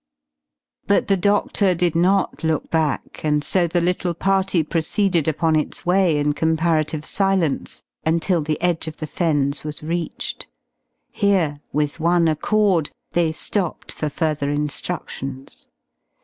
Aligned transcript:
But 0.87 1.05
the 1.09 1.15
doctor 1.15 1.75
did 1.75 1.93
not 1.93 2.43
look 2.43 2.71
back, 2.71 3.23
and 3.23 3.43
so 3.43 3.67
the 3.67 3.79
little 3.81 4.15
party 4.15 4.63
proceeded 4.63 5.27
upon 5.27 5.55
its 5.55 5.85
way 5.85 6.17
in 6.17 6.33
comparative 6.33 7.05
silence 7.05 7.83
until 8.03 8.41
the 8.41 8.59
edge 8.63 8.87
of 8.87 8.97
the 8.97 9.05
Fens 9.05 9.63
was 9.63 9.83
reached. 9.83 10.47
Here, 11.11 11.61
with 11.71 11.99
one 11.99 12.27
accord, 12.27 12.89
they 13.11 13.31
stopped 13.31 13.91
for 13.91 14.09
further 14.09 14.49
instructions. 14.49 15.67